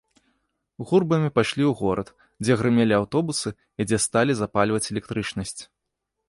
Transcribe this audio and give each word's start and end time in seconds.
Гурбамі 0.91 1.29
пайшлі 1.35 1.63
ў 1.67 1.73
горад, 1.81 2.07
дзе 2.45 2.57
грымелі 2.61 2.97
аўтобусы 3.01 3.49
і 3.79 3.87
дзе 3.91 4.01
сталі 4.07 4.33
запальваць 4.41 4.83
электрычнасць. 4.97 5.57